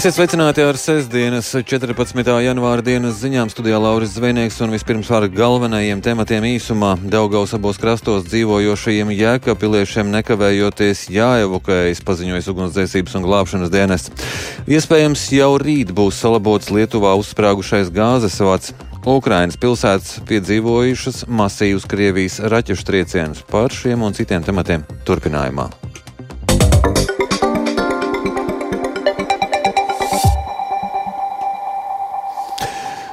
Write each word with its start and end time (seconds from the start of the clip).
Esiet 0.00 0.14
sveicināti 0.16 0.62
ar 0.64 0.78
sestdienas 0.80 1.50
14. 1.52 2.30
janvāra 2.40 2.80
dienas 2.80 3.18
ziņām 3.20 3.50
studijā 3.52 3.76
Lauris 3.76 4.14
Zvejnieks 4.14 4.56
un 4.64 4.72
vispirms 4.72 5.10
ar 5.12 5.26
galvenajiem 5.28 6.00
tematiem 6.00 6.46
īsumā. 6.54 6.94
Daugaus 7.12 7.52
abos 7.52 7.76
krastos 7.76 8.24
dzīvojošajiem 8.30 9.12
jēkapiliešiem 9.12 10.08
nekavējoties 10.14 11.02
jāevakuējas, 11.12 12.00
paziņojas 12.08 12.48
ugunsdzēsības 12.48 13.18
un 13.20 13.28
glābšanas 13.28 13.74
dienests. 13.76 14.24
Iespējams, 14.64 15.26
jau 15.36 15.50
rīt 15.60 15.92
būs 15.92 16.22
salabots 16.24 16.72
Lietuvā 16.72 17.12
uzsprāgušais 17.20 17.92
gāzes 17.92 18.40
vats. 18.40 18.72
Ukrainas 19.04 19.60
pilsētas 19.60 20.16
piedzīvojušas 20.32 21.26
masīvus 21.28 21.84
Krievijas 21.92 22.40
raķešu 22.40 22.88
triecienus 22.88 23.44
par 23.52 23.68
šiem 23.68 24.08
un 24.08 24.16
citiem 24.16 24.48
tematiem 24.48 24.88
turpinājumā. 25.04 25.68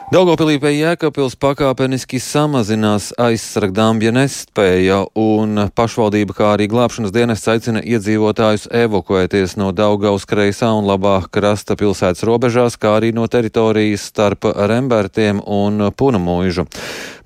Daugopilī 0.08 0.54
pie 0.56 0.70
Jēkabpils 0.72 1.34
pakāpeniski 1.36 2.22
samazinās 2.24 3.10
aizsargdāmbja 3.20 4.14
nespēja, 4.16 5.02
un 5.20 5.66
pašvaldība, 5.76 6.32
kā 6.38 6.54
arī 6.54 6.70
glābšanas 6.72 7.12
dienests 7.12 7.52
aicina 7.52 7.82
iedzīvotājus 7.84 8.70
evakuēties 8.86 9.58
no 9.60 9.74
Daugaus 9.76 10.24
kreisā 10.24 10.70
un 10.78 10.88
labā 10.88 11.18
krasta 11.28 11.76
pilsētas 11.76 12.24
robežās, 12.24 12.80
kā 12.80 12.96
arī 13.02 13.12
no 13.12 13.28
teritorijas 13.28 14.08
starp 14.08 14.48
Rembertiem 14.56 15.44
un 15.44 15.90
Punamūžu. 15.92 16.70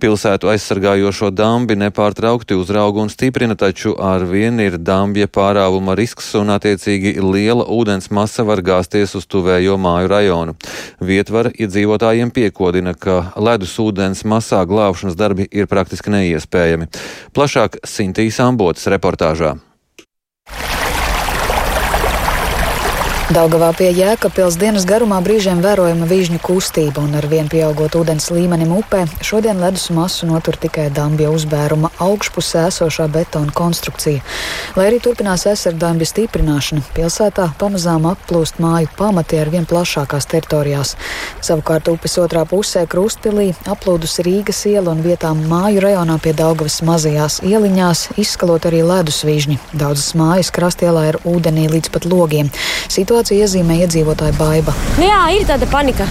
Pilsētu 0.02 0.50
aizsargājošo 0.50 1.30
dambi 1.30 1.76
nepārtraukti 1.78 2.56
uzrauga 2.58 3.04
un 3.04 3.12
stiprina, 3.14 3.54
taču 3.54 3.94
ar 4.02 4.26
vienu 4.26 4.66
ir 4.66 4.80
dambja 4.82 5.28
pārāvuma 5.30 5.94
risks 5.94 6.32
un 6.40 6.50
attiecīgi 6.56 7.14
liela 7.22 7.68
ūdens 7.70 8.10
masa 8.10 8.42
var 8.42 8.64
gāzties 8.66 9.14
uz 9.20 9.30
tuvējo 9.30 9.78
māju 9.78 10.10
rajonu. 10.10 10.58
Vietvara 11.06 11.54
iedzīvotājiem 11.54 12.34
piekodina, 12.72 12.94
ka 12.96 13.34
ledus 13.36 13.76
ūdens 13.80 14.24
masā 14.24 14.64
glābšanas 14.66 15.18
darbi 15.20 15.48
ir 15.52 15.68
praktiski 15.68 16.12
neiespējami. 16.12 16.88
Plašāk 17.36 17.82
Sintīs 17.84 18.40
Ambotas 18.40 18.88
reportāžā. 18.88 19.58
Daugavā 23.32 23.70
pie 23.72 23.88
Jēkabpils 23.96 24.58
dienas 24.60 24.84
garumā 24.84 25.22
brīžiem 25.24 25.62
vērojama 25.64 26.04
vīžņu 26.10 26.42
kustība, 26.44 27.00
un 27.06 27.14
ar 27.16 27.24
vien 27.32 27.48
pieaugot 27.48 27.94
ūdens 27.96 28.26
līmenim 28.28 28.74
upē, 28.76 29.06
šodien 29.24 29.62
ledus 29.64 29.86
masu 29.96 30.28
notur 30.28 30.58
tikai 30.60 30.90
dambja 30.92 31.30
uzbēruma 31.32 31.94
augšpusē 32.04 32.66
esošā 32.68 33.06
betona 33.14 33.54
konstrukcija. 33.56 34.20
Lai 34.76 34.88
arī 34.90 35.00
turpinās 35.06 35.46
aizsargdambja 35.48 36.10
stiprināšana, 36.10 36.84
pilsētā 36.92 37.46
pamazām 37.62 38.10
applūst 38.10 38.60
māju 38.60 38.90
pamati 39.00 39.40
ar 39.40 39.54
vien 39.54 39.70
plašākās 39.70 40.28
teritorijās. 40.34 40.98
Savukārt 41.40 41.88
upes 41.88 42.18
otrā 42.20 42.44
pusē 42.52 42.84
Krustpilī 42.84 43.54
aplūdus 43.64 44.18
Rīgas 44.28 44.60
iela 44.68 44.92
un 44.92 45.06
vietām 45.08 45.46
māju 45.48 45.86
rajonā 45.88 46.20
pie 46.20 46.36
Daugavas 46.36 46.82
mazajās 46.84 47.40
ieliņās 47.48 48.04
izskalot 48.20 48.68
arī 48.68 48.84
ledus 48.92 49.24
vīžņi. 49.24 49.62
Daudzas 49.72 50.12
mājas 50.20 50.52
krastielā 50.52 51.08
ir 51.14 51.22
ūdenī 51.24 51.70
līdz 51.72 51.96
pat 51.96 52.12
logiem. 52.12 52.52
Situācija 52.92 53.46
iezīmē 53.46 53.80
iedzīvotāja 53.86 54.36
baiva. 54.40 54.76
Nu 55.00 55.08
jā, 55.08 55.24
ir 55.38 55.48
tāda 55.48 55.70
panika. 55.72 56.10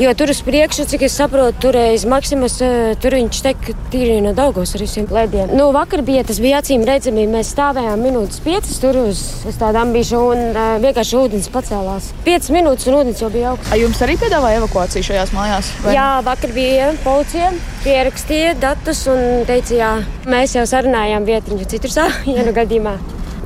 Jo 0.00 0.12
tur 0.16 0.30
uz 0.30 0.38
priekšu, 0.40 0.86
cik 0.88 1.02
es 1.04 1.16
saprotu, 1.18 1.58
turējas 1.66 2.06
Maksimas, 2.08 2.54
tur 3.02 3.16
viņš 3.16 3.40
tek 3.44 3.66
tīri 3.92 4.20
no 4.24 4.30
Daugos 4.36 4.72
ar 4.72 4.84
visiem 4.84 5.08
lediem. 5.12 5.50
Nu, 5.58 5.66
vakar 5.74 6.00
bija 6.06 6.22
tas 6.24 6.38
bija 6.40 6.62
acīm 6.62 6.86
redzami, 6.88 7.26
mēs 7.28 7.50
stāvējām 7.52 8.00
minūtes 8.06 8.40
piecas 8.44 8.80
tur 8.80 8.96
uz, 9.02 9.20
uz 9.50 9.60
tādām 9.60 9.92
bišu 9.92 10.22
un 10.30 10.42
uh, 10.54 10.72
vienkārši 10.80 11.18
ūdens 11.20 11.50
pacēlās. 11.52 12.12
Piecas 12.24 12.48
minūtes 12.54 12.88
un 12.88 13.00
ūdens 13.02 13.20
jau 13.20 13.28
bija 13.34 13.52
augsts. 13.52 13.76
Jums 13.82 14.02
arī 14.06 14.16
piedāvāja 14.24 14.62
evakuāciju 14.62 15.10
šajās 15.10 15.36
mājās? 15.36 15.72
Vai? 15.84 15.98
Jā, 15.98 16.08
vakar 16.24 16.56
bija 16.56 16.92
policija, 17.04 17.52
pierakstīja 17.84 18.56
datus 18.62 19.04
un 19.10 19.42
teica, 19.50 19.80
jā, 19.82 19.94
mēs 20.30 20.56
jau 20.56 20.68
sarunājām 20.70 21.28
vietiņu 21.28 21.72
citrusā, 21.74 22.08
ja 22.38 22.46
nu 22.46 22.56
gadījumā. 22.56 22.96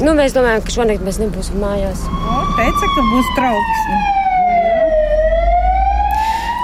Nu, 0.03 0.11
mēs 0.19 0.35
domājam, 0.35 0.63
ka 0.67 0.75
šonakt 0.75 1.05
mēs 1.07 1.21
nebūsim 1.23 1.61
mājās. 1.63 2.03
O, 2.11 2.43
teica, 2.59 2.91
ka 2.97 3.09
būs 3.13 3.33
trauksme. 3.37 4.24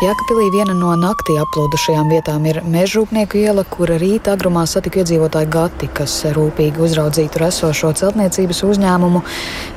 Jēkabpilī 0.00 0.46
viena 0.48 0.72
no 0.72 0.94
naktī 0.96 1.34
aplūdušajām 1.36 2.08
vietām 2.08 2.46
ir 2.48 2.62
mežrūpnieku 2.64 3.36
iela, 3.36 3.66
kura 3.68 3.98
rīta 4.00 4.32
agrumā 4.32 4.62
satika 4.64 5.02
iedzīvotāju 5.02 5.50
Gati, 5.52 5.90
kas 5.92 6.14
rūpīgi 6.32 6.80
uzraudzīja 6.80 7.28
tur 7.34 7.44
esošo 7.50 7.90
celtniecības 8.00 8.62
uzņēmumu. 8.64 9.20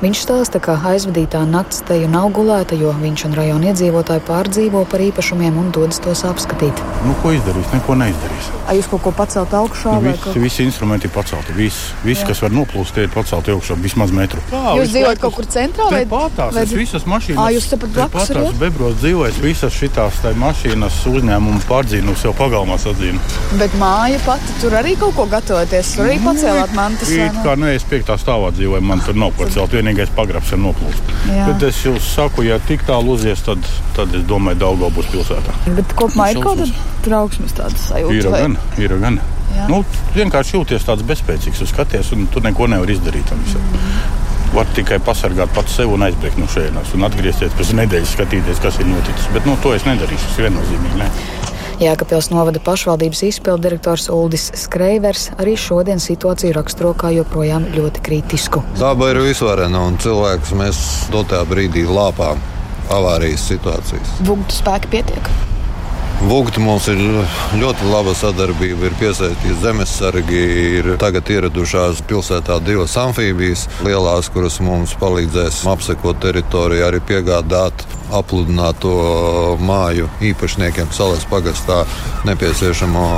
Viņš 0.00 0.22
stāsta, 0.24 0.62
ka 0.64 0.78
aizvadītā 0.94 1.42
nakts 1.44 1.82
teju 1.84 2.08
nav 2.08 2.30
gulēta, 2.38 2.72
jo 2.72 2.94
viņš 3.02 3.26
un 3.28 3.36
rajona 3.36 3.74
iedzīvotāji 3.74 4.24
pārdzīvo 4.24 4.86
par 4.88 5.04
īpašumiem 5.04 5.58
un 5.60 5.68
dodas 5.76 6.00
tos 6.00 6.24
apskatīt. 6.24 6.80
Nu, 7.04 7.12
ko 7.20 7.34
izdarīs? 7.36 7.68
Neko 7.76 7.98
neizdarīs. 8.00 8.48
Vai 8.64 8.78
jūs 8.78 8.88
kaut 8.94 9.04
ko 9.04 9.12
pacelt 9.12 9.52
augšā? 9.52 9.98
Nu, 10.00 10.08
visi, 10.08 10.40
visi 10.40 10.64
instrumenti 10.64 11.04
ir 11.04 11.12
pacelti. 11.12 11.52
Viss, 11.52 11.92
vis, 12.00 12.24
kas 12.24 12.40
var 12.40 12.56
noplūst, 12.56 12.96
ir 13.04 13.12
pacelti 13.12 13.52
augšā 13.52 13.76
vismaz 13.84 14.16
metru. 14.16 14.40
Tā, 14.48 14.72
jūs 14.80 14.88
dzīvojat 14.96 15.20
kaut 15.20 15.36
kur 15.36 15.52
centrā 15.52 15.92
vai 15.92 16.06
pārtās? 16.08 16.56
Vai... 16.56 16.64
Visas 16.72 17.04
mašīnas. 17.04 17.44
Ā, 17.44 17.52
jūs 17.58 17.68
tepat 17.74 17.92
blakus 17.98 18.32
arī? 18.32 18.48
Bebros 18.64 18.96
dzīvojas 19.04 19.44
visas 19.44 19.76
šitās 19.76 20.13
tā 20.22 20.32
mašīnas 20.38 21.00
uzņēmumu 21.10 21.62
pārdzīnu 21.68 22.14
sev 22.18 22.34
pagalmā 22.38 22.76
sadzīnu. 22.80 23.20
Bet 23.60 23.74
māja 23.80 24.20
pati 24.26 24.56
tur 24.60 24.76
arī 24.78 24.94
kaut 25.00 25.16
ko 25.18 25.26
gatavoties. 25.30 25.94
Tur 25.96 26.08
arī 26.08 26.18
pacēlāt 26.24 26.74
mantas. 26.76 27.12
It 27.14 27.38
kā 27.44 27.56
nu 27.60 27.70
es 27.72 27.86
piektā 27.88 28.16
stāvā 28.20 28.52
dzīvoju, 28.56 28.84
man 28.86 29.02
tur 29.04 29.18
nav 29.18 29.34
ko 29.38 29.48
celt. 29.50 29.74
Vienīgais 29.74 30.12
pagrabs 30.16 30.54
ir 30.54 30.62
noplūst. 30.64 31.14
Jā. 31.28 31.46
Bet 31.50 31.68
es 31.70 31.82
jums 31.84 32.10
saku, 32.14 32.46
ja 32.48 32.58
tik 32.68 32.86
tālu 32.88 33.16
uzies, 33.18 33.42
tad, 33.46 33.62
tad 33.96 34.14
es 34.14 34.26
domāju, 34.30 34.62
Daugau 34.64 34.90
būs 34.94 35.10
pilsētā. 35.12 35.54
Bet 35.78 35.96
kopumā 35.98 36.30
ir 36.32 36.42
kaut 36.44 36.62
kāda 36.62 36.84
trauksmes 37.04 37.56
tādas 37.56 37.88
sajūta. 37.90 38.20
Ir 38.20 38.30
gan, 38.34 38.58
ir 38.80 38.98
gan. 39.02 39.22
Jā. 39.54 39.68
Nu, 39.70 39.82
vienkārši 40.16 40.56
jūties 40.56 40.86
tāds 40.86 41.04
bezspēcīgs, 41.06 41.62
skaties, 41.70 42.10
un 42.16 42.26
tu 42.32 42.42
neko 42.42 42.66
nevari 42.70 42.96
izdarīt. 42.96 43.30
Mm. 43.34 44.23
Var 44.54 44.68
tikai 44.76 45.00
pasargāt 45.02 45.50
pats 45.54 45.74
sevi 45.80 45.96
un 45.96 46.04
aizbēgt 46.06 46.38
no 46.38 46.46
šejienes, 46.50 46.92
un 46.94 47.06
atgriezties 47.08 47.56
pēc 47.58 47.72
nedēļas, 47.80 48.12
skatīties, 48.14 48.60
kas 48.62 48.78
ir 48.78 48.86
noticis. 48.86 49.30
Bet 49.34 49.48
nu, 49.48 49.56
to 49.64 49.72
es 49.74 49.86
nedarīšu. 49.88 50.28
Tas 50.30 50.44
viennozīmīgi. 50.44 51.00
Ne. 51.00 51.08
Jēkabpils 51.82 52.28
novada 52.30 52.60
pašvaldības 52.62 53.24
izpildu 53.26 53.66
direktors 53.66 54.06
Uldis 54.14 54.46
Skreivers 54.58 55.26
arī 55.42 55.56
šodien 55.58 55.98
situāciju 56.02 56.54
raksturo 56.54 56.92
kā 56.98 57.10
joprojām 57.16 57.66
ļoti 57.74 58.04
kritisku. 58.06 58.62
Daba 58.78 59.10
ir 59.10 59.18
visvarena 59.24 59.82
un 59.88 59.98
cilvēks 59.98 60.54
mēs 60.60 60.84
dotā 61.10 61.42
brīdī 61.50 61.82
lāpām 61.90 62.38
avārijas 62.94 63.48
situācijas. 63.50 64.14
Vugtu 64.22 64.60
spēki 64.60 64.94
pietiek. 64.94 65.34
Vugti 66.24 66.60
mums 66.64 66.86
ir 66.88 67.00
ļoti 67.60 67.88
laba 67.90 68.14
sadarbība. 68.16 68.88
Ir 68.88 68.96
piesaistīti 68.96 69.58
zemesargi, 69.60 70.40
ir 70.78 70.88
tagad 71.00 71.28
ieradušās 71.28 72.00
pilsētā 72.08 72.56
divas 72.64 72.96
amfībijas 73.00 73.66
lielās, 73.84 74.32
kuras 74.32 74.56
mums 74.64 74.96
palīdzēs 75.00 75.60
apsekot 75.68 76.22
teritoriju, 76.24 76.86
arī 76.88 77.02
piegādāt 77.04 77.84
apludināto 78.14 78.94
māju 79.60 80.08
īpašniekiem 80.32 80.92
salas 80.96 81.28
pagastā 81.28 81.82
nepieciešamo 82.24 83.08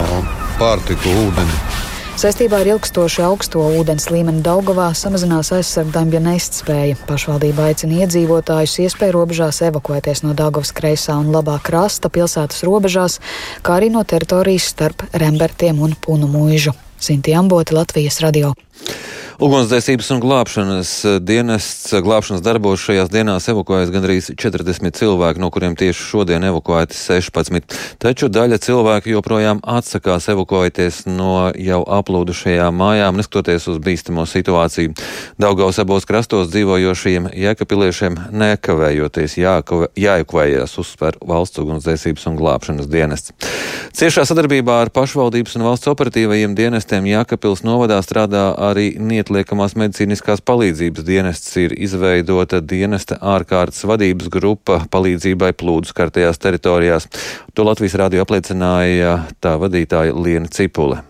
pārtiku, 0.58 1.14
ūdeni. 1.28 1.85
Saistībā 2.16 2.62
ar 2.62 2.68
ilgstoši 2.70 3.20
augsto 3.26 3.60
ūdens 3.76 4.06
līmeni 4.08 4.40
Daugavā 4.40 4.86
samazinās 4.96 5.50
aizsargdambja 5.52 6.22
nestspēja. 6.24 6.96
Pašvaldība 7.04 7.66
aicina 7.68 7.98
iedzīvotājus 8.06 8.78
iespēju 8.86 9.12
robežās 9.18 9.58
evakuēties 9.66 10.24
no 10.24 10.32
Daugavas 10.38 10.72
kreisā 10.72 11.18
un 11.20 11.28
labā 11.34 11.58
krasta 11.60 12.08
pilsētas 12.08 12.64
robežās, 12.64 13.18
kā 13.60 13.76
arī 13.76 13.90
no 13.92 14.00
teritorijas 14.08 14.70
starp 14.72 15.04
Rembertiem 15.12 15.82
un 15.84 15.92
Punu 15.92 16.30
mūžu. 16.32 16.72
Sinti 16.96 17.36
Amboti, 17.36 17.76
Latvijas 17.76 18.22
radio. 18.24 18.54
Ugunsdzēsības 19.36 20.06
un 20.14 20.20
glābšanas 20.22 20.90
dienests 21.20 21.92
glābšanas 22.00 22.40
darbos 22.40 22.80
šajās 22.80 23.10
dienās 23.12 23.44
evakuējas 23.52 23.90
gandrīz 23.92 24.30
40 24.32 24.96
cilvēki, 24.96 25.42
no 25.42 25.50
kuriem 25.52 25.74
tieši 25.76 26.06
šodien 26.08 26.46
evakuēti 26.48 26.96
16. 26.96 27.76
Taču 28.00 28.30
daļa 28.32 28.56
cilvēku 28.64 29.12
joprojām 29.12 29.60
atsakās 29.60 30.30
evakuēties 30.32 31.02
no 31.10 31.50
jau 31.52 31.82
aplūdušajām 31.98 32.80
mājām, 32.80 33.20
neskatoties 33.20 33.68
uz 33.68 33.76
bīstamo 33.84 34.24
situāciju. 34.24 34.94
Daugaus 35.36 35.82
abos 35.84 36.08
krastos 36.08 36.48
dzīvojošiem 36.54 37.28
jēkapiliešiem 37.36 38.16
nekavējoties 38.32 39.36
jāevakuējas 39.36 40.78
uzsver 40.80 41.20
valsts 41.20 41.60
ugunsdzēsības 41.60 42.24
un 42.32 42.40
glābšanas 42.40 42.88
dienests. 42.88 43.36
Ciešā 43.96 44.24
sadarbībā 44.28 44.80
ar 44.86 44.94
pašvaldības 44.96 45.54
un 45.56 45.68
valsts 45.68 45.88
operatīvajiem 45.92 46.56
dienestiem 46.56 47.06
Jākapils 47.08 47.62
novadā 47.64 48.00
strādā 48.04 48.48
arī 48.56 48.94
Niet 48.96 49.25
neatliekamās 49.26 49.74
medicīniskās 49.74 50.40
palīdzības 50.46 51.04
dienests 51.04 51.56
ir 51.58 51.74
izveidota 51.74 52.60
dienesta 52.60 53.18
ārkārtas 53.20 53.82
vadības 53.84 54.28
grupa 54.30 54.84
palīdzībai 54.90 55.52
plūdu 55.58 55.90
skartajās 55.90 56.38
teritorijās. 56.38 57.08
To 57.54 57.66
Latvijas 57.66 57.98
rādio 57.98 58.22
apliecināja 58.22 59.26
tā 59.40 59.56
vadītāja 59.58 60.14
Liena 60.14 60.48
Cipule. 60.48 61.02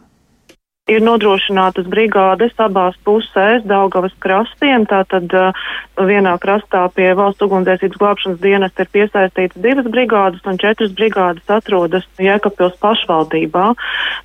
Ir 0.87 1.01
nodrošinātas 1.03 1.89
brigādes 1.91 2.53
abās 2.63 2.95
pusēs 3.03 3.65
Daugavas 3.67 4.13
krastiem, 4.23 4.85
tātad 4.87 5.33
uh, 5.35 5.65
vienā 5.99 6.37
krastā 6.39 6.85
pie 6.95 7.09
valsts 7.19 7.43
ugunsdzēsības 7.43 7.99
glābšanas 7.99 8.39
dienas 8.39 8.79
ir 8.79 8.87
piesaistītas 8.95 9.59
divas 9.65 9.89
brigādes 9.91 10.47
un 10.47 10.61
četras 10.63 10.93
brigādes 10.95 11.51
atrodas 11.51 12.07
Jēkabpils 12.23 12.77
pašvaldībā. 12.79 13.65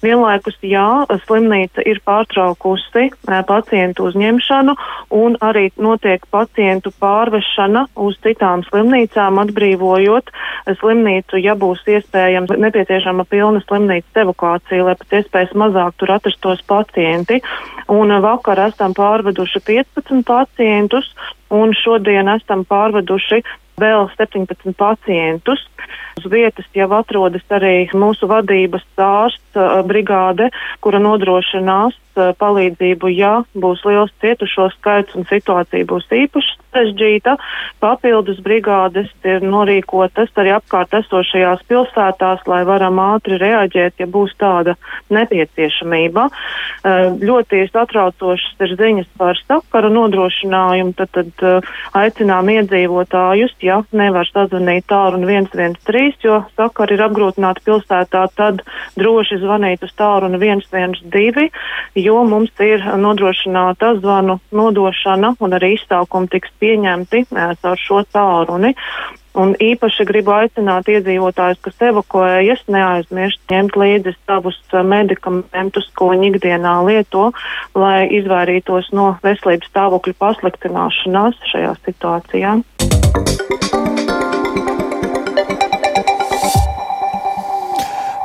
Vienlaikus, 0.06 0.60
jā, 0.62 0.86
slimnīca 1.24 1.82
ir 1.82 1.98
pārtraukusi 2.06 3.08
uh, 3.10 3.42
pacientu 3.50 4.12
uzņemšanu 4.12 4.78
un 5.18 5.40
arī 5.42 5.72
notiek 5.82 6.30
pacientu 6.30 6.94
pārvešana 7.02 7.88
uz 8.06 8.22
citām 8.22 8.62
slimnīcām, 8.70 9.42
atbrīvojot 9.48 10.30
slimnīcu, 10.78 11.42
ja 11.42 11.58
būs 11.58 11.82
iespējams 11.90 12.54
nepieciešama 12.54 13.26
pilna 13.34 13.66
slimnīcas 13.66 14.24
evakuācija, 14.28 14.86
lai 14.86 14.98
pēc 15.02 15.24
iespējas 15.24 15.58
mazāk 15.58 15.98
tur 15.98 16.14
atrastos 16.20 16.51
tos 16.52 16.62
pacienti. 16.68 17.40
Un 17.92 18.14
vakar 18.24 18.60
esam 18.68 18.96
pārveduši 18.98 19.64
15 19.68 20.24
pacientus, 20.28 21.10
un 21.50 21.76
šodien 21.76 22.30
esam 22.36 22.66
pārveduši 22.68 23.42
vēl 23.82 24.08
17 24.18 24.76
pacientus. 24.78 25.64
Uz 26.20 26.28
vietas 26.32 26.68
jau 26.76 26.90
atrodas 26.94 27.44
arī 27.50 27.90
mūsu 27.98 28.30
vadības 28.30 28.84
ārsts 29.02 29.62
brigāde, 29.88 30.52
kura 30.84 31.00
nodrošinās 31.02 31.98
palīdzību, 32.38 33.14
ja 33.16 33.40
būs 33.56 33.86
liels 33.88 34.12
cietušo 34.22 34.70
skaits 34.76 35.16
un 35.18 35.26
situācija 35.32 35.88
būs 35.90 36.12
īpaši 36.12 36.61
sarežģīta. 36.72 37.36
Papildus 37.82 38.40
brigādes 38.44 39.10
ir 39.28 39.44
norīkotas 39.46 40.32
arī 40.40 40.54
apkārt 40.56 40.94
esošajās 41.02 41.64
pilsētās, 41.70 42.44
lai 42.48 42.64
varam 42.68 43.00
ātri 43.04 43.40
reaģēt, 43.42 44.00
ja 44.02 44.08
būs 44.08 44.34
tāda 44.40 44.76
nepieciešamība. 45.14 46.28
Ļoti 47.22 47.64
satraucošas 47.72 48.66
ir 48.66 48.76
ziņas 48.80 49.10
par 49.20 49.40
sakaru 49.46 49.92
nodrošinājumu, 49.94 50.96
tad, 50.98 51.14
tad 51.16 51.68
aicinām 51.98 52.50
iedzīvotājus, 52.56 53.56
ja 53.62 53.82
nevar 53.92 54.30
sazvanīt 54.30 54.88
tālu 54.90 55.22
un 55.22 55.28
113, 55.30 56.26
jo 56.26 56.42
sakari 56.56 56.98
ir 56.98 57.06
apgrūtināti 57.08 57.66
pilsētā, 57.68 58.26
tad 58.38 58.64
droši 59.00 59.42
zvanīt 59.44 59.86
uz 59.86 59.94
tālu 59.98 60.32
un 60.32 60.40
112 60.42 61.50
jo 61.96 62.22
mums 62.24 62.52
ir 62.64 62.84
nodrošināta 62.98 63.96
zvanu 64.00 64.40
nodošana 64.56 65.36
un 65.40 65.56
arī 65.58 65.74
izsaukumi 65.76 66.30
tiks 66.32 66.52
pieņemti 66.62 67.26
caur 67.32 67.82
šo 67.82 68.04
tālruni. 68.14 68.76
Un 69.32 69.54
īpaši 69.64 70.04
gribu 70.10 70.34
aicināt 70.36 70.90
iedzīvotājus, 70.92 71.62
kas 71.64 71.86
evakuējas, 71.88 72.66
neaizmirst 72.68 73.40
ņemt 73.54 73.78
līdzi 73.80 74.16
savus 74.26 74.60
medikamentus, 74.84 75.88
ko 75.96 76.12
viņi 76.12 76.34
ikdienā 76.34 76.76
lieto, 76.84 77.30
lai 77.72 78.10
izvairītos 78.20 78.92
no 78.92 79.14
veselības 79.24 79.72
stāvokļa 79.72 80.18
pasliktināšanās 80.26 81.40
šajā 81.54 81.76
situācijā. 81.88 82.58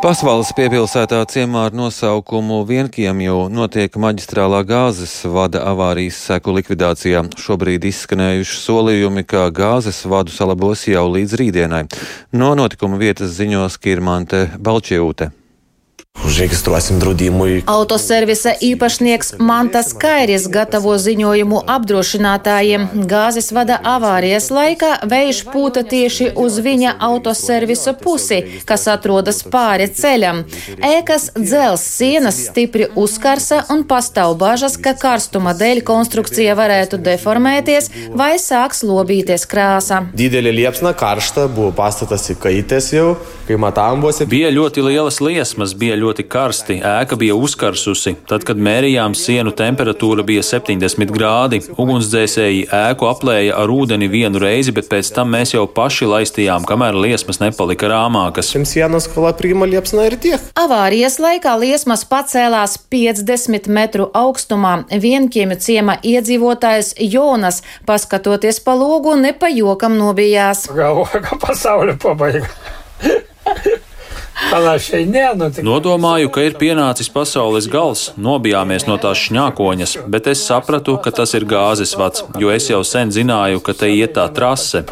Pasvaldes 0.06 0.52
piepilsētā 0.54 1.18
ciemā 1.26 1.64
ar 1.66 1.74
nosaukumu 1.74 2.60
Vienkiemju 2.68 3.48
notiek 3.50 3.96
maģistrālā 3.98 4.60
gāzes 4.62 5.14
vada 5.26 5.64
avārijas 5.66 6.20
seku 6.28 6.52
likvidācijā. 6.54 7.24
Šobrīd 7.42 7.88
izskanējuši 7.90 8.60
solījumi, 8.60 9.24
ka 9.26 9.48
gāzes 9.50 9.98
vadu 10.06 10.30
salabos 10.30 10.84
jau 10.86 11.02
līdz 11.10 11.34
rītdienai. 11.40 11.80
No 12.38 12.52
notikuma 12.54 13.00
vietas 13.02 13.34
ziņos 13.40 13.80
Kirmante 13.82 14.44
Balčiūte. 14.54 15.32
Užregistruosim 16.24 16.98
draudimui. 16.98 17.62
Autoservisa 17.68 18.54
īpašnieks 18.62 19.34
Mantas 19.38 19.92
Kairis 20.00 20.46
gatavo 20.50 20.94
ziņojumu 20.98 21.60
apdrošinātājiem. 21.70 22.86
Gāzes 23.10 23.52
vada 23.54 23.76
avārijas 23.84 24.48
laikā 24.54 24.92
vējš 25.06 25.42
pūta 25.52 25.84
tieši 25.86 26.30
uz 26.40 26.56
viņa 26.64 26.96
autoservisa 27.04 27.92
pusi, 28.00 28.40
kas 28.66 28.86
atrodas 28.90 29.42
pāri 29.44 29.90
ceļam. 29.92 30.42
Ēkas 30.80 31.28
dzels 31.36 31.84
sienas 31.84 32.40
stipri 32.48 32.88
uzkarsa 32.96 33.62
un 33.74 33.84
pastāv 33.84 34.34
bažas, 34.40 34.78
ka 34.80 34.96
karstuma 34.98 35.54
dēļ 35.58 35.82
konstrukcija 35.86 36.56
varētu 36.58 36.98
deformēties 37.06 37.92
vai 38.16 38.34
sāks 38.42 38.82
lobīties 38.88 39.46
krāsa. 39.50 40.02
Didelė 40.16 40.54
liepsna, 40.62 40.96
karšta, 40.96 41.46
buvo 41.52 41.70
pastatas 41.76 42.26
įkaitęs 42.32 42.92
jau, 42.96 43.08
kai 43.46 43.60
matām 43.60 44.00
buvo. 44.00 44.14
Bija 44.26 44.48
ļoti 44.54 44.82
lielas 44.82 45.20
liesmas, 45.20 45.74
bija 45.76 45.94
ļoti 45.98 46.05
ļoti 46.06 46.26
karsti, 46.30 46.78
ēka 46.86 47.18
bija 47.18 47.36
uzkarsusi. 47.36 48.14
Tad, 48.28 48.44
kad 48.46 48.60
mērījām 48.60 49.14
sienu, 49.18 49.52
temperatūra 49.56 50.24
bija 50.26 50.44
70 50.46 51.12
grādi. 51.14 51.60
Ugunsdzēsēji 51.76 52.66
ēku 52.74 53.08
aplēja 53.10 53.56
ar 53.58 53.72
ūdeni 53.72 54.08
vienu 54.12 54.40
reizi, 54.42 54.74
bet 54.76 54.88
pēc 54.92 55.10
tam 55.16 55.32
mēs 55.34 55.54
jau 55.56 55.66
paši 55.66 56.08
laistījām, 56.10 56.66
kamēr 56.68 56.96
liesmas 56.98 57.40
nepalika 57.42 57.90
rāmākas. 57.90 58.52
Avārijas 60.56 61.18
laikā 61.22 61.56
liesmas 61.60 62.06
pacēlās 62.08 62.78
50 62.92 63.70
metru 63.72 64.08
augstumā. 64.14 64.76
Vienkiemju 65.06 65.58
ciema 65.62 65.98
iedzīvotājs 66.06 66.94
Jonas, 67.10 67.62
paskatoties 67.88 68.62
pa 68.64 68.76
logu, 68.78 69.16
nepajokam 69.20 69.98
nobijās. 69.98 70.66
Galvoju, 70.76 71.24
ka 71.26 71.40
pasauli 71.42 71.98
pabaiga. 72.02 72.46
Nodomāju, 75.66 76.30
ka 76.32 76.44
ir 76.46 76.56
pienācis 76.60 77.10
pasaules 77.12 77.68
gals, 77.72 78.08
nobijāmies 78.16 78.86
no 78.88 78.98
tās 79.02 79.20
šņākoņas, 79.26 79.96
bet 80.08 80.30
es 80.32 80.44
sapratu, 80.48 80.96
ka 81.02 81.12
tas 81.20 81.34
ir 81.38 81.46
gāzes 81.48 81.96
vats, 81.98 82.24
jo 82.40 82.52
es 82.54 82.70
jau 82.72 82.82
sen 82.84 83.12
zināju, 83.14 83.62
ka 83.64 83.76
te 83.76 83.92
iet 83.92 84.16
tā 84.16 84.28
trase. 84.32 84.84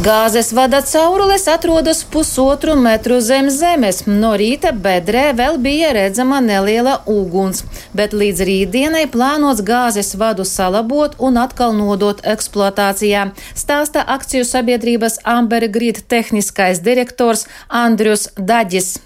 Gāzes 0.00 0.48
vada 0.56 0.78
caurules 0.80 1.42
atrodas 1.48 1.98
pusotru 2.12 2.72
metru 2.76 3.18
zem 3.20 3.50
zemes. 3.52 3.98
No 4.06 4.30
rīta 4.40 4.70
bedrē 4.72 5.26
vēl 5.36 5.58
bija 5.60 5.90
redzama 5.92 6.38
neliela 6.40 6.94
uguns, 7.04 7.66
bet 7.92 8.14
līdz 8.16 8.40
rītdienai 8.48 9.02
plānots 9.12 9.60
gāzes 9.60 10.14
vadu 10.16 10.46
salabot 10.48 11.18
un 11.20 11.36
atkal 11.42 11.76
nodot 11.76 12.22
eksploatācijā, 12.24 13.26
stāsta 13.52 14.00
akciju 14.16 14.46
sabiedrības 14.48 15.20
Amber 15.34 15.68
Grid 15.68 16.00
tehniskais 16.08 16.80
direktors 16.80 17.44
Andrius 17.68 18.30
Daģis. 18.40 19.02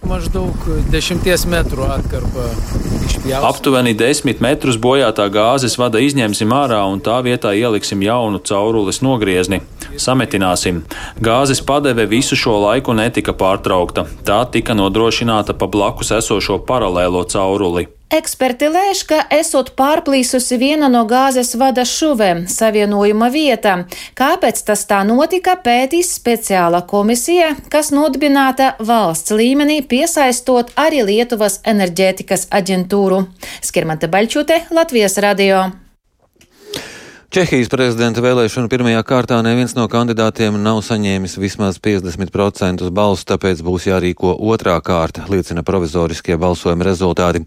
Aptuveni 3.43 3.97
10 3.99 4.47
metrus 4.47 4.79
bojātā 4.79 5.27
gāzes 5.27 5.75
vada 5.81 5.99
izņemsim 6.07 6.55
ārā 6.55 6.85
un 6.87 7.03
tā 7.03 7.19
vietā 7.27 7.51
ieliksim 7.51 8.07
jaunu 8.07 8.39
caurules 8.47 9.03
nogriezni. 9.03 9.65
Sametināsim. 9.99 10.84
Gāzes 11.25 11.63
padeve 11.65 12.07
visu 12.11 12.37
šo 12.39 12.59
laiku 12.67 12.95
netika 12.97 13.35
pārtraukta. 13.37 14.07
Tā 14.27 14.45
tika 14.51 14.77
nodrošināta 14.79 15.57
pa 15.59 15.69
blakus 15.71 16.13
esošo 16.19 16.61
paralēlo 16.69 17.25
cauruli. 17.31 17.89
Eksperti 18.15 18.69
lēš, 18.71 19.01
ka 19.11 19.17
esot 19.33 19.73
pārplīsusi 19.79 20.59
viena 20.61 20.91
no 20.93 21.03
gāzes 21.11 21.55
vada 21.59 21.83
šuvēm 21.89 22.45
savienojuma 22.53 23.31
vietā. 23.35 23.75
Kāpēc 24.15 24.61
tas 24.69 24.85
tā 24.87 25.01
notika, 25.09 25.57
pētīs 25.65 26.13
speciāla 26.21 26.85
komisija, 26.87 27.55
kas 27.73 27.91
nodibināta 27.97 28.75
valsts 28.79 29.35
līmenī, 29.35 29.81
piesaistot 29.83 30.71
arī 30.79 31.03
Lietuvas 31.09 31.59
enerģētikas 31.67 32.51
aģentūru. 32.55 33.25
Skirmante 33.65 34.13
Baļķute, 34.13 34.67
Latvijas 34.71 35.19
radio. 35.25 35.65
Čehijas 37.35 37.67
prezidenta 37.67 38.23
vēlēšanu 38.23 38.69
pirmajā 38.71 39.01
kārtā 39.03 39.41
neviens 39.43 39.73
no 39.75 39.89
kandidātiem 39.91 40.55
nav 40.63 40.77
saņēmis 40.87 41.33
vismaz 41.43 41.81
50% 41.83 42.87
balsu, 42.95 43.25
tāpēc 43.27 43.59
būs 43.67 43.89
jārīko 43.89 44.37
otrā 44.39 44.77
kārta, 44.87 45.25
liecina 45.27 45.65
provizoriskie 45.67 46.37
balsojuma 46.39 46.87
rezultāti. 46.87 47.43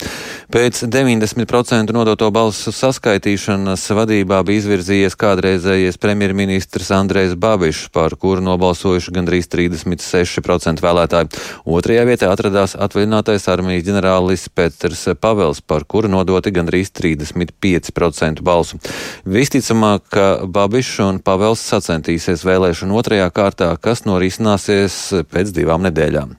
Pēc 0.51 0.81
90% 0.91 1.95
nodoto 1.95 2.27
balsu 2.35 2.73
saskaitīšanas 2.75 3.85
vadībā 3.95 4.41
bija 4.49 4.65
izvirzījies 4.65 5.15
kādreizējais 5.15 6.01
premjerministrs 6.03 6.91
Andrejs 6.97 7.37
Babišs, 7.39 7.87
par 7.95 8.17
kuru 8.19 8.43
nobalsojuši 8.43 9.15
gandrīz 9.15 9.47
36% 9.55 10.83
vēlētāji. 10.83 11.31
Otrajā 11.63 12.03
vietā 12.11 12.33
atradās 12.35 12.75
atvaļinātais 12.75 13.47
armijas 13.55 13.87
ģenerālis 13.87 14.49
Petrs 14.51 15.07
Pavels, 15.15 15.63
par 15.63 15.87
kuru 15.87 16.11
nodoti 16.11 16.51
gandrīz 16.59 16.91
35% 16.91 18.43
balsu. 18.43 18.83
Visticam, 19.23 19.76
Visticamāk, 19.77 20.09
ka 20.09 20.47
Babišs 20.49 20.99
un 21.05 21.19
Pavels 21.21 21.61
sacentīsies 21.61 22.41
vēlēšanu 22.47 22.97
otrajā 22.97 23.29
kārtā, 23.29 23.77
kas 23.77 24.05
norisināsies 24.09 25.23
pēc 25.29 25.53
divām 25.53 25.85
nedēļām. 25.85 26.33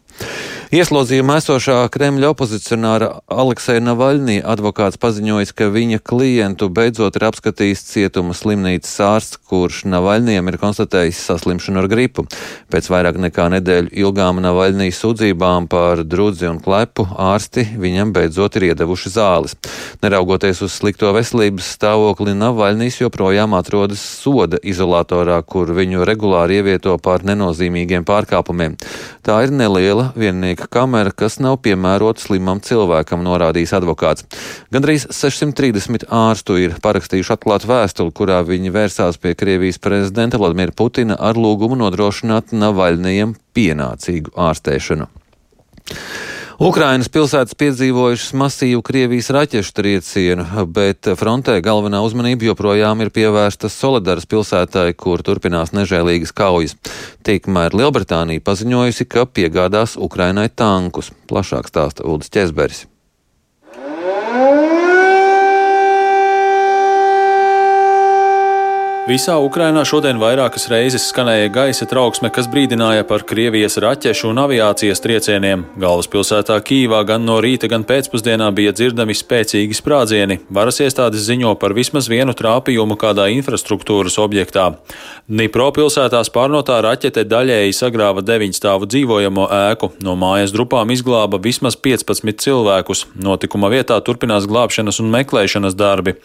Ieslodzījumā 0.68 1.38
esošā 1.40 1.78
Kremļa 1.88 2.28
opozicionāra 2.34 3.06
Alekseja 3.32 3.80
Navaļnī 3.80 4.34
advokāts 4.44 4.98
paziņojis, 5.00 5.54
ka 5.56 5.70
viņa 5.72 5.96
klientu 6.04 6.66
beidzot 6.68 7.14
ir 7.16 7.24
apskatījis 7.30 7.86
cietuma 7.88 8.34
slimnīcas 8.36 8.92
ārsts, 9.00 9.38
kurš 9.48 9.86
Navaļniem 9.88 10.50
ir 10.52 10.58
konstatējis 10.60 11.22
saslimšanu 11.30 11.80
ar 11.80 11.88
gripu. 11.88 12.26
Pēc 12.68 12.90
vairāk 12.92 13.16
nekā 13.16 13.46
nedēļu 13.54 13.94
ilgām 13.96 14.42
Navaļnī 14.44 14.90
sūdzībām 14.92 15.70
par 15.72 16.02
drudzi 16.04 16.50
un 16.50 16.60
klepu 16.60 17.06
ārsti 17.16 17.64
viņam 17.80 18.12
beidzot 18.18 18.60
ir 18.60 18.68
iedevuši 18.68 19.14
zāles. 19.16 19.56
Neraugoties 20.04 20.60
uz 20.68 20.76
slikto 20.76 21.14
veselības 21.16 21.72
stāvokli, 21.78 22.36
Navaļnīs 22.36 23.00
joprojām 23.06 23.56
atrodas 23.56 24.04
soda 24.04 24.60
izolatorā, 24.60 25.40
kur 25.48 25.72
viņu 25.72 26.04
regulāri 26.04 26.60
ievieto 26.60 27.00
par 27.00 27.24
nenozīmīgiem 27.24 28.04
pārkāpumiem. 28.04 28.76
Tā 29.24 29.40
ir 29.44 29.56
neliela 29.56 30.10
viennieka 30.58 30.66
kamera, 30.66 31.10
kas 31.10 31.38
nav 31.38 31.58
piemērota 31.62 32.20
slimam 32.20 32.60
cilvēkam, 32.60 33.22
norādījis 33.22 33.74
advokāts. 33.78 34.24
Gandrīz 34.72 35.06
630 35.10 36.08
ārstu 36.10 36.58
ir 36.58 36.74
parakstījuši 36.82 37.32
atklātu 37.36 37.68
vēstuli, 37.68 38.12
kurā 38.12 38.42
viņi 38.42 38.72
vērsās 38.72 39.18
pie 39.18 39.34
Krievijas 39.34 39.78
prezidenta 39.78 40.38
Vladimira 40.38 40.72
Putina 40.72 41.14
ar 41.14 41.36
lūgumu 41.36 41.78
nodrošināt 41.78 42.52
Navaļniem 42.52 43.36
pienācīgu 43.54 44.34
ārstēšanu. 44.34 45.06
Ukrainas 46.58 47.06
pilsētas 47.06 47.54
piedzīvojušas 47.54 48.32
masīvu 48.34 48.80
Krievijas 48.82 49.28
raķešu 49.30 49.74
triecienu, 49.76 50.42
bet 50.74 51.06
frontē 51.14 51.60
galvenā 51.62 52.00
uzmanība 52.02 52.48
joprojām 52.48 52.98
ir 53.04 53.12
pievērsta 53.14 53.70
Solidaras 53.70 54.26
pilsētai, 54.26 54.88
kur 54.98 55.22
turpinās 55.22 55.70
nežēlīgas 55.70 56.34
kaujas. 56.34 56.74
Tikmēr 57.28 57.74
Lielbritānija 57.76 58.40
paziņojusi, 58.40 59.04
ka 59.04 59.26
piegādās 59.28 59.98
Ukrainai 60.00 60.46
tankus. 60.48 61.10
Plašāk 61.28 61.68
stāsta 61.68 62.06
Uldis 62.08 62.32
Česberis. 62.32 62.86
Visā 69.08 69.38
Ukrainā 69.40 69.86
šodien 69.88 70.18
vairākas 70.20 70.66
reizes 70.68 71.06
skanēja 71.08 71.48
gaisa 71.48 71.86
trauksme, 71.88 72.28
kas 72.28 72.44
brīdināja 72.52 73.06
par 73.08 73.22
Krievijas 73.24 73.78
raķešu 73.80 74.26
un 74.28 74.40
aviācijas 74.42 75.00
triecieniem. 75.00 75.62
Galvaspilsētā 75.80 76.58
Kīvā 76.60 76.98
gan 77.08 77.24
no 77.24 77.38
rīta, 77.40 77.70
gan 77.72 77.86
pēcpusdienā 77.88 78.50
bija 78.52 78.74
dzirdami 78.76 79.16
spēcīgi 79.16 79.78
sprādzieni. 79.78 80.36
Varas 80.52 80.82
iestādes 80.84 81.24
ziņo 81.24 81.54
par 81.56 81.72
vismaz 81.78 82.10
vienu 82.12 82.34
trāpījumu 82.36 82.98
kādā 83.00 83.30
infrastruktūras 83.32 84.18
objektā. 84.20 84.66
Dnipro 85.24 85.70
pilsētā 85.72 86.20
spārnotā 86.28 86.76
raķete 86.84 87.24
daļēji 87.30 87.78
sagrāva 87.80 88.20
deviņstāvu 88.20 88.90
dzīvojamo 88.92 89.48
ēku. 89.62 89.90
No 90.04 90.18
mājas 90.20 90.52
drupām 90.52 90.92
izglāba 90.92 91.40
vismaz 91.40 91.80
15 91.80 92.44
cilvēkus. 92.44 93.06
Notikuma 93.24 93.72
vietā 93.72 93.96
turpinās 94.04 94.44
glābšanas 94.52 95.00
un 95.00 95.08
meklēšanas 95.16 95.80
darbi. 95.80 96.18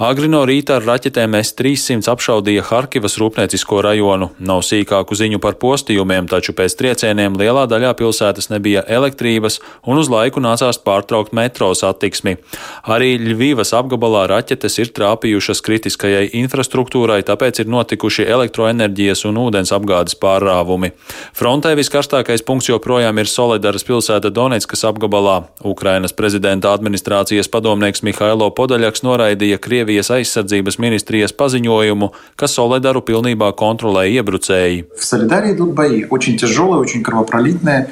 Agri 0.00 0.32
no 0.32 0.46
rīta 0.48 0.80
ar 0.80 0.88
raķetēm 0.88 1.36
S-300 1.44 2.08
apšaubīt 2.08 2.29
apšaudīja 2.30 2.62
Harkivas 2.62 3.16
rūpniecisko 3.18 3.80
rajonu. 3.82 4.28
Nav 4.38 4.62
sīkāku 4.62 5.16
ziņu 5.18 5.40
par 5.42 5.56
postījumiem, 5.58 6.28
taču 6.30 6.54
pēc 6.54 6.76
triecieniem 6.78 7.34
lielā 7.34 7.64
daļā 7.66 7.90
pilsētas 7.98 8.50
nebija 8.52 8.84
elektrības 8.86 9.58
un 9.82 9.98
uz 9.98 10.06
laiku 10.06 10.38
nācās 10.38 10.78
pārtraukt 10.78 11.34
metro 11.34 11.72
satiksmi. 11.74 12.36
Arī 12.86 13.16
Ļvivas 13.18 13.74
apgabalā 13.74 14.28
raķetes 14.30 14.78
ir 14.78 14.92
trāpījušas 14.94 15.62
kritiskajai 15.66 16.28
infrastruktūrai, 16.38 17.24
tāpēc 17.26 17.64
ir 17.64 17.72
notikuši 17.72 18.28
elektroenerģijas 18.30 19.24
un 19.26 19.42
ūdens 19.42 19.74
apgādes 19.74 20.14
pārrāvumi. 20.14 20.92
Frontē 21.34 21.74
viskarstākais 21.74 22.46
punkts 22.46 22.70
joprojām 22.70 23.18
ir 23.18 23.26
Solidaras 23.26 23.86
pilsēta 23.88 24.30
Donetskas 24.30 24.86
apgabalā. 24.86 25.40
Ukrainas 25.66 26.14
prezidenta 26.14 26.70
administrācijas 26.76 27.50
padomnieks 27.50 28.06
Mihailo 28.06 28.52
Podaļaks 28.54 29.02
noraidīja 29.02 29.58
Krievijas 29.58 30.14
aizsardzības 30.14 30.78
ministrijas 30.78 31.34
paziņojumu, 31.34 32.12
ka 32.35 32.47
Solidaru 32.47 33.01
pilnībā 33.01 33.51
kontrolē 33.55 34.05
iebrucēji. 34.11 34.85
В 34.97 35.05
Солидаре 35.05 35.53
идут 35.53 35.73
бои, 35.73 36.05
очень 36.09 36.37
тяжелые, 36.37 36.79
очень 36.79 37.03
кровопролитные. 37.03 37.87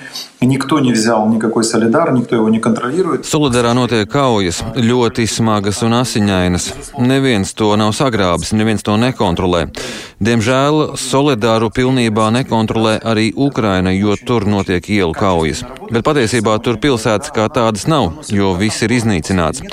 Никто 0.46 0.80
не 0.80 0.92
взял 0.92 1.30
никакой 1.30 1.64
Солидар, 1.64 2.12
никто 2.12 2.36
его 2.36 2.50
не 2.50 2.60
контролирует. 2.60 3.26
Solidarā 3.26 3.74
notiek 3.74 4.10
kaujas, 4.12 4.60
ļoti 4.76 5.24
smagas 5.24 5.80
un 5.88 5.96
asiņainas. 5.96 7.00
Neviens 7.00 7.54
to 7.56 7.72
nav 7.80 7.96
sagrābis, 7.96 8.52
neviens 8.52 8.84
to 8.84 8.98
nekontrolē. 9.00 9.72
Diemžēl 10.20 10.98
Solidaru 11.00 11.72
pilnībā 11.72 12.28
nekontrolē 12.36 13.00
arī 13.00 13.32
Ukraina, 13.36 13.92
jo 13.96 14.16
tur 14.20 14.44
notiek 14.46 14.84
ielu 14.84 15.16
kaujas. 15.16 15.64
Bet 15.92 16.04
patiesībā 16.04 16.60
tur 16.60 16.76
pilsētas 16.76 17.32
kā 17.32 17.48
tādas 17.48 17.88
nav, 17.88 18.12
jo 18.28 18.54
viss 18.60 18.84
ir 18.84 18.92
iznīcināts. 18.92 19.64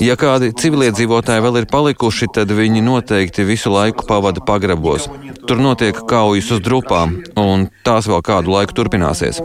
Ja 0.00 0.16
kādi 0.18 0.50
civiliedzīvotāji 0.56 1.44
vēl 1.44 1.60
ir 1.60 1.66
palikuši, 1.70 2.26
tad 2.34 2.50
viņi 2.50 2.80
noteikti 2.82 3.44
visu 3.46 3.70
laiku 3.70 3.87
laiku 3.89 4.05
pavada 4.07 4.41
pagrabos. 4.45 5.09
Tur 5.47 5.57
notiek 5.57 5.97
kaujas 6.07 6.51
uz 6.51 6.61
grupām, 6.61 7.17
un 7.37 7.69
tās 7.83 8.07
vēl 8.07 8.21
kādu 8.21 8.53
laiku 8.53 8.75
turpināsies. 8.77 9.41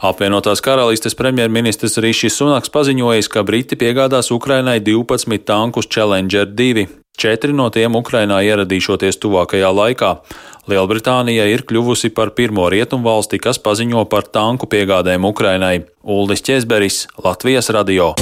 Apvienotās 0.00 0.64
karalistes 0.64 1.14
premjerministrs 1.14 1.98
Rišis 2.00 2.38
Sunaks 2.40 2.72
paziņojis, 2.72 3.28
ka 3.28 3.44
Briti 3.44 3.76
piegādās 3.76 4.32
Ukrainai 4.32 4.80
12 4.80 5.44
tankus 5.44 5.88
Challenger 5.88 6.48
2. 6.48 6.88
Četri 7.12 7.52
no 7.52 7.68
tiem 7.68 7.92
Ukrainā 7.92 8.40
ieradīšoties 8.40 9.20
tuvākajā 9.20 9.68
laikā. 9.68 10.14
Lielbritānija 10.72 11.44
ir 11.52 11.66
kļuvusi 11.68 12.08
par 12.16 12.32
pirmo 12.32 12.70
rietumvalsti, 12.72 13.42
kas 13.42 13.60
paziņo 13.60 14.06
par 14.08 14.24
tanku 14.32 14.66
piegādēm 14.66 15.28
Ukrainai. 15.28 15.84
Uldis 16.02 16.40
Česberis, 16.40 17.06
Latvijas 17.20 17.68
radio. 17.68 18.14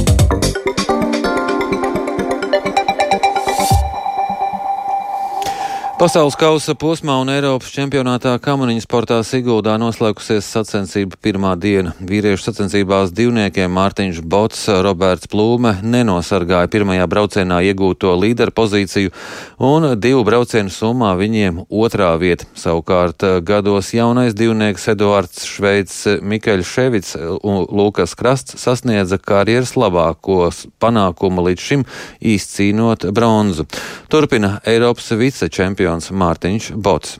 Pasaules 6.01 6.33
kausa 6.33 6.73
posmā 6.81 7.13
un 7.21 7.29
Eiropas 7.29 7.75
čempionātā 7.75 8.31
kamaniņu 8.41 8.81
sportā 8.81 9.19
Siguldā 9.21 9.75
noslēgusies 9.77 10.47
sacensību 10.49 11.19
pirmā 11.21 11.51
diena. 11.61 11.91
Vīriešu 12.01 12.47
sacensībās 12.47 13.11
divniekiem 13.13 13.69
Mārtiņš 13.77 14.23
Bots, 14.25 14.63
Roberts 14.81 15.29
Plūme 15.29 15.75
nenosargāja 15.85 16.71
pirmajā 16.73 17.05
braucienā 17.05 17.59
iegūto 17.69 18.15
līderu 18.17 18.55
pozīciju 18.57 19.13
un 19.61 19.91
divu 20.01 20.23
braucienu 20.25 20.73
summā 20.73 21.11
viņiem 21.21 21.67
otrā 21.69 22.15
vieta. 22.17 22.49
Savukārt 22.57 23.21
gados 23.45 23.93
jaunais 23.93 24.33
divnieks 24.33 24.89
Eduards 24.95 25.45
Šveids, 25.53 25.99
Mikeļs 26.25 26.73
Ševits 26.79 27.13
un 27.45 27.69
Lūkas 27.69 28.17
Krasts 28.17 28.57
sasniedza 28.65 29.21
karjeras 29.21 29.77
labākos 29.77 30.65
panākumu 30.81 31.45
līdz 31.51 31.69
šim 31.69 31.87
izcīnot 32.25 33.11
bronzu. 33.13 33.69
Turpina 34.09 34.57
Eiropas 34.65 35.13
vicečempions 35.13 35.90
Mārtiņš 35.99 36.71
Bots. 36.77 37.19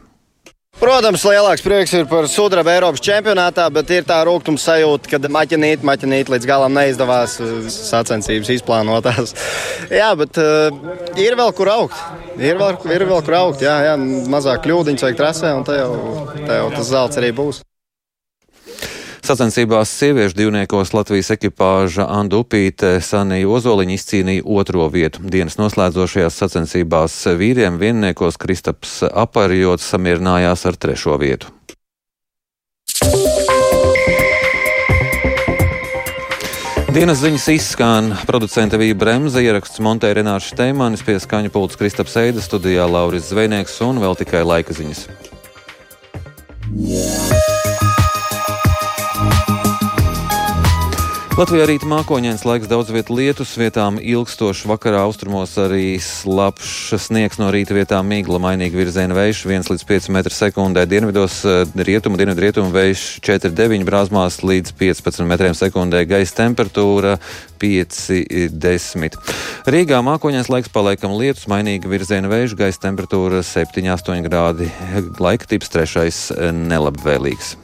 Protams, 0.81 1.25
lielāks 1.29 1.61
prieks 1.61 1.93
ir 1.93 2.07
par 2.09 2.25
sudraba 2.31 2.73
Eiropas 2.73 3.03
čempionātā, 3.05 3.67
bet 3.75 3.91
ir 3.93 4.07
tā 4.09 4.17
rūkuma 4.25 4.61
sajūta, 4.61 5.11
ka 5.13 5.31
maķinīt, 5.37 5.83
maķinīt 5.85 6.31
līdz 6.33 6.49
galam 6.49 6.73
neizdevās 6.79 7.35
sacensības 7.75 8.53
izplānotās. 8.55 9.35
jā, 10.01 10.09
bet 10.17 10.41
uh, 10.41 10.71
ir 11.21 11.37
vēl 11.37 11.53
kur 11.59 11.73
augt. 11.75 11.99
Ir 12.39 12.57
vēl, 12.63 12.79
ir 12.97 13.05
vēl 13.11 13.25
kur 13.27 13.37
augt, 13.43 13.67
jā, 13.67 13.75
jā 13.91 13.99
mazāk 14.33 14.65
kļūdiņas 14.65 15.05
vajag 15.05 15.21
trasē, 15.21 15.53
un 15.59 15.69
te 15.69 15.77
jau, 15.83 15.91
te 16.39 16.63
jau 16.63 16.71
tas 16.79 16.95
zelts 16.95 17.21
arī 17.21 17.35
būs. 17.43 17.61
Sacensībās 19.31 19.93
sieviešu 19.95 20.35
divniekos 20.35 20.91
Latvijas 20.91 21.29
ekipāža 21.31 22.03
Andu 22.11 22.41
Upīte 22.43 22.97
Sanija 22.99 23.47
Ozoliņa 23.47 23.95
izcīnīja 23.95 24.43
otro 24.43 24.89
vietu. 24.91 25.23
Dienas 25.23 25.55
noslēdzošajās 25.61 26.39
sacensībās 26.41 27.15
vīriem 27.39 27.77
vienniekos 27.79 28.35
Kristaps 28.43 28.97
Aparjots 29.07 29.87
samierinājās 29.93 30.67
ar 30.67 30.75
trešo 30.83 31.15
vietu. 31.23 31.47
Dienas 36.91 37.23
ziņas 37.23 37.47
izskan 37.55 38.11
producenta 38.27 38.83
Vija 38.83 38.99
Bremse, 38.99 39.47
ieraksts 39.47 39.79
Montē 39.79 40.11
Renāša 40.19 40.57
Steimanis 40.57 41.07
pie 41.07 41.21
skaņa 41.23 41.55
pults 41.55 41.79
Kristaps 41.79 42.19
Eida 42.19 42.43
studijā 42.43 42.91
Lauris 42.91 43.31
Zvejnieks 43.31 43.79
un 43.87 44.03
vēl 44.03 44.19
tikai 44.25 44.43
laika 44.43 44.75
ziņas. 44.75 45.07
Latvijā 51.41 51.65
rīt 51.71 51.87
mākoņdienas 51.89 52.43
laiks, 52.45 52.69
daudz 52.69 52.91
vietu 52.93 53.15
lietus, 53.17 53.55
vietām 53.57 53.97
ilgstoši 53.97 54.69
vakarā 54.69 54.99
austrumos 55.07 55.55
arī 55.57 55.95
slapjš 56.05 56.99
sniegs 57.01 57.41
no 57.41 57.47
rīta 57.49 57.73
vietām 57.73 58.11
mīgla, 58.13 58.37
mainīgi 58.45 58.77
virziena 58.77 59.17
vējš 59.17 59.41
1 59.49 59.71
līdz 59.73 59.85
5 59.89 60.11
m2, 60.13 60.83
dienvidos 60.91 61.39
rietumu, 61.73 62.21
dienvidu 62.21 62.45
rietumu 62.45 62.75
vējš 62.75 63.07
4,9 63.25 63.89
brāzmās 63.89 64.37
līdz 64.45 64.75
15 64.83 65.25
m2, 65.25 66.05
gaisa 66.13 66.37
temperatūra 66.43 67.17
5,10. 67.65 69.19
Rīgā 69.65 70.03
mākoņdienas 70.11 70.53
laiks 70.53 70.77
paliekam 70.77 71.17
lietus, 71.17 71.49
mainīgi 71.49 71.89
virziena 71.89 72.29
vējš, 72.29 72.59
gaisa 72.61 72.85
temperatūra 72.85 73.41
7,8 73.49 74.29
grādi, 74.29 74.69
laika 75.17 75.49
tips 75.57 75.73
trešais 75.73 76.23
nelabvēlīgs. 76.69 77.57